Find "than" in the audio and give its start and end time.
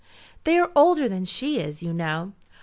1.07-1.25